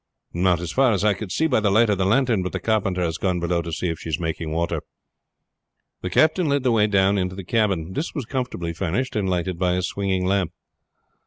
[0.33, 2.59] "Not as far as I could see by the light of the lantern, but the
[2.59, 4.81] carpenter has gone below to see if she is making water."
[6.01, 7.93] The captain led the way down into the cabin.
[7.93, 10.53] This was comfortably furnished and lighted by a swinging lamp.